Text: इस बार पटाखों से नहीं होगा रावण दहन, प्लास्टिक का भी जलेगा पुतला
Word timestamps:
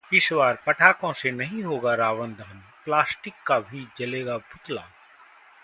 इस 0.13 0.29
बार 0.33 0.57
पटाखों 0.67 1.11
से 1.13 1.31
नहीं 1.31 1.63
होगा 1.63 1.93
रावण 1.95 2.33
दहन, 2.33 2.63
प्लास्टिक 2.85 3.33
का 3.47 3.59
भी 3.59 3.87
जलेगा 3.97 4.37
पुतला 4.37 4.87